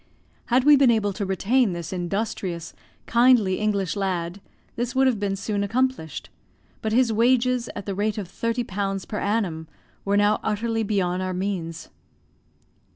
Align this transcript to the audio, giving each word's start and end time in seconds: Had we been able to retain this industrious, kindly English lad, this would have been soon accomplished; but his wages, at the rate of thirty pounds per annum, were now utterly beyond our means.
Had 0.47 0.63
we 0.63 0.75
been 0.75 0.89
able 0.89 1.13
to 1.13 1.27
retain 1.27 1.73
this 1.73 1.93
industrious, 1.93 2.73
kindly 3.05 3.59
English 3.59 3.95
lad, 3.95 4.41
this 4.75 4.95
would 4.95 5.05
have 5.05 5.19
been 5.19 5.35
soon 5.35 5.63
accomplished; 5.63 6.31
but 6.81 6.91
his 6.91 7.13
wages, 7.13 7.69
at 7.75 7.85
the 7.85 7.93
rate 7.93 8.17
of 8.17 8.27
thirty 8.27 8.63
pounds 8.63 9.05
per 9.05 9.19
annum, 9.19 9.67
were 10.03 10.17
now 10.17 10.39
utterly 10.43 10.81
beyond 10.81 11.21
our 11.21 11.35
means. 11.35 11.89